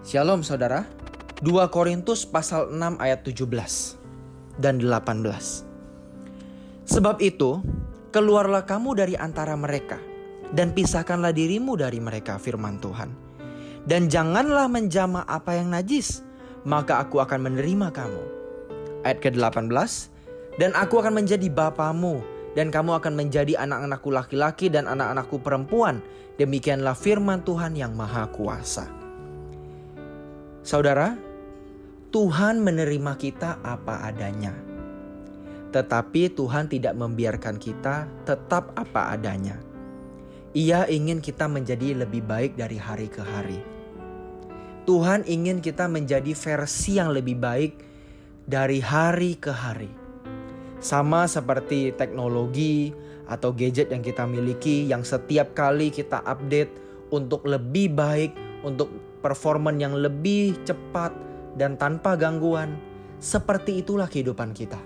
[0.00, 0.88] Shalom saudara.
[1.44, 3.44] 2 Korintus pasal 6 ayat 17
[4.56, 5.28] dan 18.
[6.88, 7.60] Sebab itu,
[8.08, 10.00] keluarlah kamu dari antara mereka
[10.56, 13.12] dan pisahkanlah dirimu dari mereka firman Tuhan.
[13.84, 16.24] Dan janganlah menjamah apa yang najis,
[16.64, 18.24] maka aku akan menerima kamu.
[19.04, 19.68] Ayat ke-18,
[20.56, 22.24] dan aku akan menjadi bapamu
[22.56, 26.00] dan kamu akan menjadi anak-anakku laki-laki dan anak-anakku perempuan.
[26.40, 28.99] Demikianlah firman Tuhan yang maha kuasa.
[30.60, 31.16] Saudara,
[32.12, 34.52] Tuhan menerima kita apa adanya.
[35.72, 39.56] Tetapi Tuhan tidak membiarkan kita tetap apa adanya.
[40.52, 43.56] Ia ingin kita menjadi lebih baik dari hari ke hari.
[44.84, 47.72] Tuhan ingin kita menjadi versi yang lebih baik
[48.44, 49.88] dari hari ke hari.
[50.76, 52.92] Sama seperti teknologi
[53.24, 56.74] atau gadget yang kita miliki yang setiap kali kita update
[57.08, 61.12] untuk lebih baik, untuk performan yang lebih cepat
[61.54, 62.76] dan tanpa gangguan.
[63.20, 64.80] Seperti itulah kehidupan kita.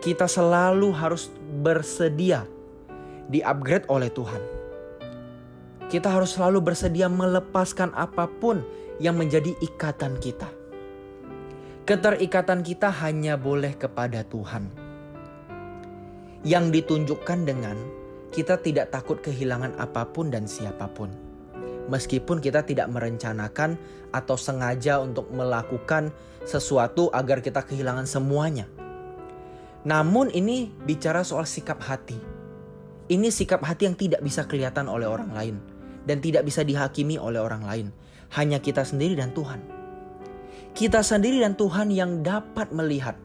[0.00, 1.28] Kita selalu harus
[1.60, 2.48] bersedia
[3.28, 4.42] di-upgrade oleh Tuhan.
[5.92, 8.64] Kita harus selalu bersedia melepaskan apa pun
[8.96, 10.48] yang menjadi ikatan kita.
[11.84, 14.72] Keterikatan kita hanya boleh kepada Tuhan.
[16.42, 17.76] Yang ditunjukkan dengan
[18.32, 21.31] kita tidak takut kehilangan apa pun dan siapa pun
[21.90, 23.80] meskipun kita tidak merencanakan
[24.12, 26.12] atau sengaja untuk melakukan
[26.44, 28.68] sesuatu agar kita kehilangan semuanya.
[29.82, 32.18] Namun ini bicara soal sikap hati.
[33.10, 35.56] Ini sikap hati yang tidak bisa kelihatan oleh orang lain
[36.06, 37.86] dan tidak bisa dihakimi oleh orang lain.
[38.32, 39.60] Hanya kita sendiri dan Tuhan.
[40.72, 43.18] Kita sendiri dan Tuhan yang dapat melihat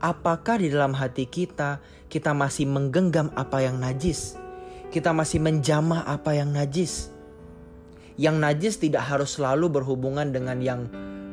[0.00, 4.38] apakah di dalam hati kita kita masih menggenggam apa yang najis.
[4.88, 7.15] Kita masih menjamah apa yang najis
[8.16, 10.88] yang najis tidak harus selalu berhubungan dengan yang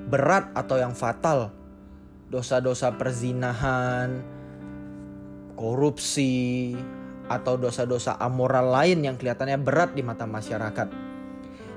[0.07, 1.51] berat atau yang fatal.
[2.27, 4.23] Dosa-dosa perzinahan,
[5.55, 6.75] korupsi,
[7.31, 10.91] atau dosa-dosa amoral lain yang kelihatannya berat di mata masyarakat.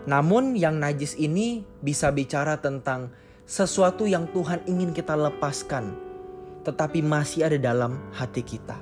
[0.06, 3.10] Namun yang najis ini bisa bicara tentang
[3.46, 5.94] sesuatu yang Tuhan ingin kita lepaskan,
[6.66, 8.78] tetapi masih ada dalam hati kita.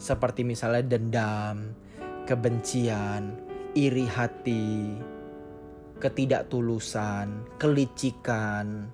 [0.00, 1.74] Seperti misalnya dendam,
[2.26, 3.36] kebencian,
[3.74, 4.96] iri hati,
[6.00, 8.88] ketidaktulusan, kelicikan,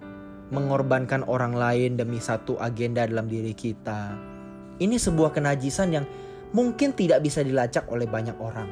[0.51, 4.15] mengorbankan orang lain demi satu agenda dalam diri kita.
[4.77, 6.05] Ini sebuah kenajisan yang
[6.53, 8.69] mungkin tidak bisa dilacak oleh banyak orang.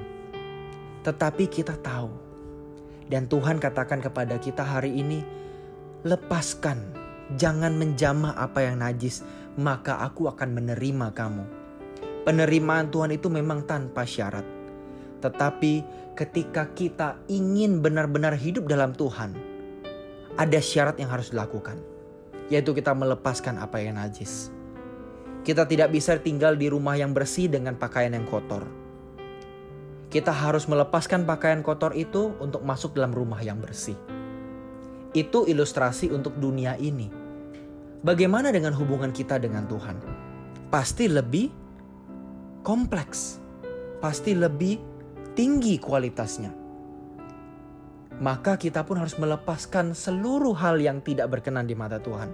[1.02, 2.10] Tetapi kita tahu.
[3.04, 5.20] Dan Tuhan katakan kepada kita hari ini,
[6.08, 6.80] lepaskan,
[7.36, 9.20] jangan menjamah apa yang najis,
[9.60, 11.44] maka aku akan menerima kamu.
[12.24, 14.53] Penerimaan Tuhan itu memang tanpa syarat.
[15.22, 15.72] Tetapi
[16.14, 19.34] ketika kita ingin benar-benar hidup dalam Tuhan,
[20.34, 21.78] ada syarat yang harus dilakukan,
[22.50, 24.50] yaitu kita melepaskan apa yang najis.
[25.44, 28.64] Kita tidak bisa tinggal di rumah yang bersih dengan pakaian yang kotor.
[30.08, 33.98] Kita harus melepaskan pakaian kotor itu untuk masuk dalam rumah yang bersih.
[35.12, 37.10] Itu ilustrasi untuk dunia ini.
[38.04, 39.96] Bagaimana dengan hubungan kita dengan Tuhan?
[40.70, 41.50] Pasti lebih
[42.64, 43.38] kompleks,
[44.00, 44.93] pasti lebih
[45.34, 46.50] tinggi kualitasnya.
[48.14, 52.30] Maka kita pun harus melepaskan seluruh hal yang tidak berkenan di mata Tuhan.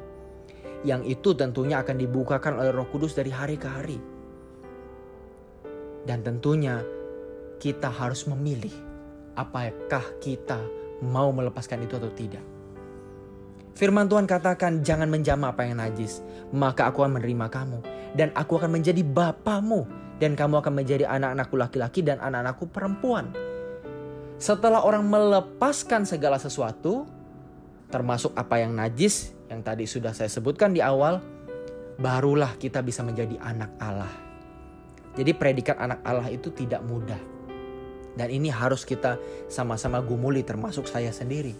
[0.84, 3.98] Yang itu tentunya akan dibukakan oleh Roh Kudus dari hari ke hari.
[6.04, 6.84] Dan tentunya
[7.60, 8.72] kita harus memilih
[9.36, 10.60] apakah kita
[11.00, 12.44] mau melepaskan itu atau tidak.
[13.78, 16.20] Firman Tuhan katakan jangan menjama apa yang najis,
[16.50, 17.78] maka aku akan menerima kamu
[18.18, 19.86] dan aku akan menjadi bapamu
[20.20, 23.30] dan kamu akan menjadi anak-anakku laki-laki dan anak-anakku perempuan.
[24.40, 27.04] Setelah orang melepaskan segala sesuatu,
[27.92, 31.20] termasuk apa yang najis yang tadi sudah saya sebutkan di awal,
[32.00, 34.12] barulah kita bisa menjadi anak Allah.
[35.18, 37.18] Jadi predikat anak Allah itu tidak mudah.
[38.14, 41.54] Dan ini harus kita sama-sama gumuli termasuk saya sendiri.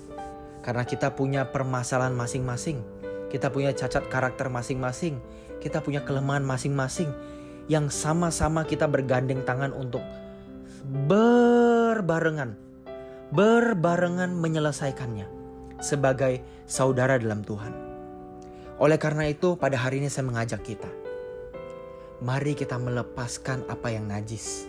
[0.61, 2.85] Karena kita punya permasalahan masing-masing.
[3.33, 5.19] Kita punya cacat karakter masing-masing.
[5.61, 7.13] Kita punya kelemahan masing-masing
[7.71, 10.03] yang sama-sama kita bergandeng tangan untuk
[11.07, 12.59] berbarengan,
[13.31, 15.31] berbarengan menyelesaikannya
[15.79, 17.71] sebagai saudara dalam Tuhan.
[18.83, 20.91] Oleh karena itu, pada hari ini saya mengajak kita,
[22.27, 24.67] mari kita melepaskan apa yang najis,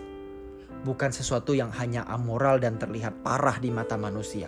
[0.86, 4.46] bukan sesuatu yang hanya amoral dan terlihat parah di mata manusia,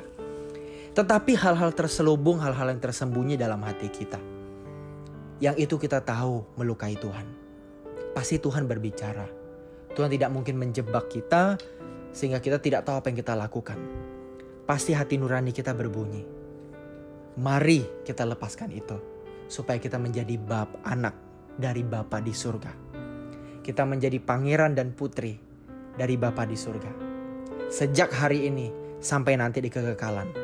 [0.94, 4.23] tetapi hal-hal terselubung, hal-hal yang tersembunyi dalam hati kita.
[5.43, 7.44] Yang itu kita tahu melukai Tuhan
[8.14, 9.26] pasti Tuhan berbicara.
[9.93, 11.58] Tuhan tidak mungkin menjebak kita
[12.14, 13.79] sehingga kita tidak tahu apa yang kita lakukan.
[14.64, 16.23] Pasti hati nurani kita berbunyi.
[17.35, 18.97] Mari kita lepaskan itu
[19.50, 21.12] supaya kita menjadi bab anak
[21.58, 22.73] dari Bapa di surga.
[23.61, 25.35] Kita menjadi pangeran dan putri
[25.99, 26.93] dari Bapa di surga.
[27.69, 28.70] Sejak hari ini
[29.02, 30.44] sampai nanti di kekekalan.